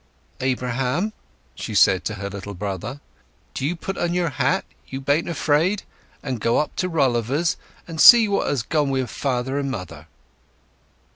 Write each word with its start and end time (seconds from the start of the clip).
"Abraham," 0.39 1.13
she 1.53 1.75
said 1.75 2.03
to 2.05 2.15
her 2.15 2.27
little 2.27 2.55
brother, 2.55 3.01
"do 3.53 3.63
you 3.67 3.75
put 3.75 3.99
on 3.99 4.15
your 4.15 4.29
hat—you 4.29 4.99
bain't 4.99 5.29
afraid?—and 5.29 6.41
go 6.41 6.57
up 6.57 6.75
to 6.77 6.89
Rolliver's, 6.89 7.55
and 7.87 8.01
see 8.01 8.27
what 8.27 8.47
has 8.47 8.63
gone 8.63 8.89
wi' 8.89 9.05
father 9.05 9.59
and 9.59 9.69
mother." 9.69 10.07